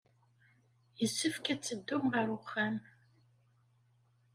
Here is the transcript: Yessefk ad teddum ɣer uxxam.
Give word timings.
Yessefk 0.99 1.45
ad 1.53 1.59
teddum 1.61 2.05
ɣer 2.13 2.27
uxxam. 2.37 2.75